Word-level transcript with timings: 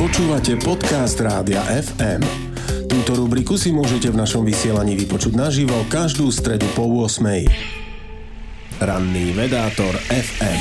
Počúvate 0.00 0.56
podcast 0.56 1.20
Rádia 1.20 1.60
FM. 1.60 2.24
Túto 2.88 3.20
rubriku 3.20 3.60
si 3.60 3.68
môžete 3.68 4.08
v 4.08 4.16
našom 4.16 4.48
vysielaní 4.48 4.96
vypočuť 4.96 5.36
naživo 5.36 5.76
každú 5.92 6.32
stredu 6.32 6.64
po 6.72 6.88
8. 6.88 7.20
Ranný 8.80 9.36
vedátor 9.36 9.92
FM. 10.08 10.60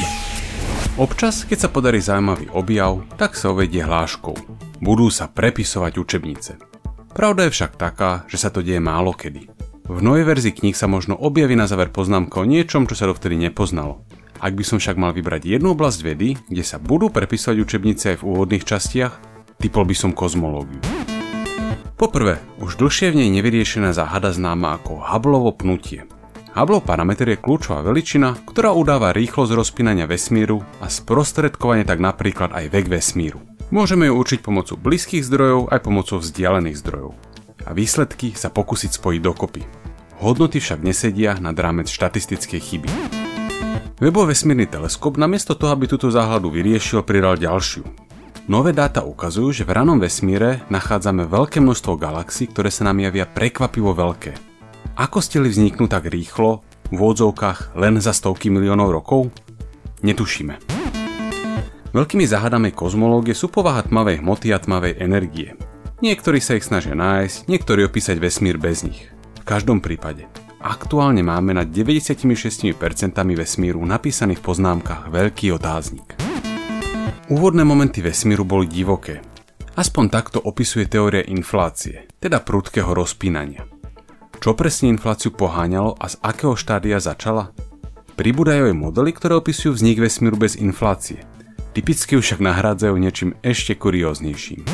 Občas, 0.99 1.47
keď 1.47 1.55
sa 1.55 1.69
podarí 1.71 2.03
zaujímavý 2.03 2.51
objav, 2.51 2.99
tak 3.15 3.39
sa 3.39 3.55
uvedie 3.55 3.79
hláškou. 3.79 4.35
Budú 4.83 5.07
sa 5.07 5.31
prepisovať 5.31 5.95
učebnice. 5.95 6.59
Pravda 7.15 7.47
je 7.47 7.55
však 7.55 7.79
taká, 7.79 8.27
že 8.27 8.35
sa 8.35 8.51
to 8.51 8.59
deje 8.59 8.83
málo 8.83 9.15
kedy. 9.15 9.47
V 9.87 10.03
novej 10.03 10.27
verzii 10.27 10.51
kníh 10.51 10.75
sa 10.75 10.91
možno 10.91 11.15
objaví 11.15 11.55
na 11.55 11.63
záver 11.63 11.95
poznámka 11.95 12.43
o 12.43 12.45
niečom, 12.45 12.91
čo 12.91 12.99
sa 12.99 13.07
dovtedy 13.07 13.39
nepoznalo. 13.39 14.03
Ak 14.43 14.51
by 14.51 14.63
som 14.67 14.83
však 14.83 14.99
mal 14.99 15.15
vybrať 15.15 15.47
jednu 15.47 15.79
oblasť 15.79 15.99
vedy, 16.03 16.35
kde 16.51 16.63
sa 16.63 16.75
budú 16.75 17.07
prepisovať 17.07 17.55
učebnice 17.59 18.03
aj 18.15 18.17
v 18.19 18.27
úvodných 18.27 18.67
častiach, 18.67 19.28
typol 19.59 19.85
by 19.85 19.95
som 19.95 20.11
kozmológiu. 20.15 20.79
Poprvé, 21.99 22.39
už 22.63 22.79
dlhšie 22.79 23.11
v 23.11 23.21
nej 23.21 23.29
nevyriešená 23.37 23.91
záhada 23.91 24.31
známa 24.31 24.79
ako 24.79 25.03
Hubbleovo 25.03 25.51
pnutie– 25.51 26.07
Hubbleov 26.49 26.81
parameter 26.81 27.29
je 27.29 27.37
kľúčová 27.37 27.85
veličina, 27.85 28.33
ktorá 28.33 28.73
udáva 28.73 29.13
rýchlosť 29.13 29.53
rozpínania 29.53 30.09
vesmíru 30.09 30.65
a 30.81 30.89
sprostredkovanie 30.89 31.85
tak 31.85 32.01
napríklad 32.01 32.51
aj 32.51 32.73
vek 32.73 32.89
vesmíru. 32.89 33.39
Môžeme 33.69 34.09
ju 34.09 34.17
určiť 34.17 34.41
pomocou 34.41 34.73
blízkych 34.75 35.21
zdrojov 35.23 35.69
aj 35.69 35.79
pomocou 35.85 36.17
vzdialených 36.17 36.81
zdrojov. 36.81 37.13
A 37.63 37.71
výsledky 37.71 38.33
sa 38.33 38.49
pokúsiť 38.49 38.97
spojiť 38.97 39.21
dokopy. 39.21 39.61
Hodnoty 40.25 40.57
však 40.57 40.81
nesedia 40.81 41.37
nad 41.37 41.53
rámec 41.53 41.85
štatistickej 41.85 42.59
chyby. 42.59 42.89
Webov 44.01 44.33
vesmírny 44.33 44.65
teleskop 44.65 45.21
namiesto 45.21 45.53
toho, 45.53 45.77
aby 45.77 45.85
túto 45.85 46.09
záhľadu 46.09 46.49
vyriešil, 46.49 47.05
pridal 47.05 47.37
ďalšiu. 47.37 48.08
Nové 48.49 48.73
dáta 48.73 49.05
ukazujú, 49.05 49.53
že 49.53 49.63
v 49.63 49.77
ranom 49.77 50.01
vesmíre 50.01 50.65
nachádzame 50.73 51.29
veľké 51.29 51.61
množstvo 51.61 51.93
galaxií, 52.01 52.49
ktoré 52.49 52.73
sa 52.73 52.89
nám 52.89 52.97
javia 53.05 53.29
prekvapivo 53.29 53.93
veľké– 53.93 54.33
ako 54.99 55.23
stili 55.23 55.47
vzniknú 55.47 55.87
tak 55.87 56.11
rýchlo, 56.11 56.59
v 56.91 56.99
úvodzovkách 56.99 57.79
len 57.79 58.03
za 58.03 58.11
stovky 58.11 58.51
miliónov 58.51 58.91
rokov? 58.91 59.31
Netušíme. 60.03 60.59
Veľkými 61.95 62.27
záhadami 62.27 62.75
kozmológie 62.75 63.31
sú 63.31 63.47
povaha 63.47 63.87
tmavej 63.87 64.19
hmoty 64.19 64.51
a 64.51 64.59
tmavej 64.59 64.99
energie. 64.99 65.55
Niektorí 66.03 66.43
sa 66.43 66.59
ich 66.59 66.67
snažia 66.67 66.99
nájsť, 66.99 67.47
niektorí 67.47 67.87
opísať 67.87 68.19
vesmír 68.19 68.59
bez 68.59 68.83
nich. 68.83 69.07
V 69.39 69.47
každom 69.47 69.79
prípade, 69.79 70.27
aktuálne 70.59 71.23
máme 71.23 71.55
na 71.55 71.63
96% 71.63 72.75
vesmíru 73.39 73.79
napísaný 73.87 74.35
v 74.35 74.43
poznámkach 74.43 75.07
veľký 75.07 75.55
otáznik. 75.55 76.28
Úvodné 77.29 77.61
momenty 77.61 78.01
vesmíru 78.01 78.41
boli 78.41 78.65
divoké. 78.65 79.21
Aspoň 79.77 80.05
takto 80.09 80.41
opisuje 80.41 80.89
teória 80.89 81.21
inflácie, 81.23 82.09
teda 82.17 82.41
prudkého 82.41 82.89
rozpínania. 82.91 83.69
Čo 84.39 84.55
presne 84.55 84.89
infláciu 84.89 85.35
poháňalo 85.35 85.99
a 85.99 86.09
z 86.09 86.15
akého 86.25 86.57
štádia 86.57 86.97
začala? 86.97 87.51
Pribúdajú 88.17 88.71
aj 88.71 88.75
modely, 88.75 89.11
ktoré 89.13 89.37
opisujú 89.37 89.77
vznik 89.77 90.01
vesmíru 90.01 90.35
bez 90.35 90.57
inflácie. 90.59 91.23
Typicky 91.77 92.17
však 92.17 92.41
nahrádzajú 92.41 92.95
niečím 92.97 93.37
ešte 93.45 93.77
kurióznejším. 93.77 94.65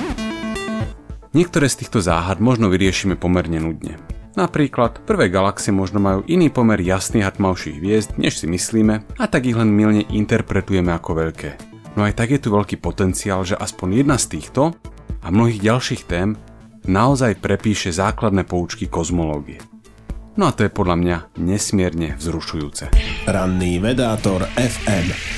Niektoré 1.35 1.67
z 1.67 1.83
týchto 1.83 1.99
záhad 1.99 2.39
možno 2.39 2.71
vyriešime 2.71 3.19
pomerne 3.19 3.59
nudne. 3.59 3.99
Napríklad, 4.39 5.03
prvé 5.03 5.27
galaxie 5.27 5.75
možno 5.75 5.99
majú 5.99 6.23
iný 6.27 6.47
pomer 6.47 6.79
jasných 6.79 7.27
a 7.27 7.35
tmavších 7.35 7.79
hviezd, 7.79 8.11
než 8.15 8.39
si 8.39 8.47
myslíme, 8.47 9.03
a 9.19 9.25
tak 9.27 9.43
ich 9.43 9.55
len 9.55 9.71
milne 9.71 10.07
interpretujeme 10.07 10.95
ako 10.95 11.11
veľké. 11.25 11.64
No 11.95 12.03
aj 12.03 12.13
tak 12.19 12.35
je 12.35 12.43
tu 12.43 12.51
veľký 12.51 12.83
potenciál, 12.83 13.47
že 13.47 13.55
aspoň 13.55 14.03
jedna 14.03 14.19
z 14.19 14.35
týchto 14.35 14.75
a 15.23 15.27
mnohých 15.31 15.63
ďalších 15.63 16.03
tém 16.05 16.35
naozaj 16.83 17.39
prepíše 17.39 17.95
základné 17.95 18.43
poučky 18.43 18.91
kozmológie. 18.91 19.63
No 20.35 20.51
a 20.51 20.51
to 20.51 20.67
je 20.67 20.71
podľa 20.75 20.95
mňa 20.99 21.17
nesmierne 21.39 22.19
vzrušujúce. 22.19 22.91
Ranný 23.31 23.79
vedátor 23.79 24.43
FM 24.59 25.35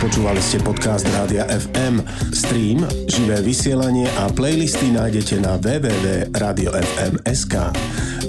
Počúvali 0.00 0.40
ste 0.40 0.56
podcast 0.64 1.04
Rádia 1.12 1.44
FM. 1.44 2.00
Stream, 2.32 2.88
živé 3.04 3.44
vysielanie 3.44 4.08
a 4.16 4.32
playlisty 4.32 4.88
nájdete 4.96 5.44
na 5.44 5.60
www.radiofm.sk. 5.60 7.54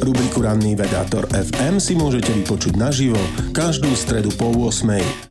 Rubriku 0.01 0.41
Ranný 0.41 0.73
vedátor 0.73 1.29
FM 1.29 1.77
si 1.77 1.93
môžete 1.93 2.33
vypočuť 2.33 2.73
naživo 2.73 3.21
každú 3.53 3.93
stredu 3.93 4.33
po 4.33 4.49
8. 4.49 5.29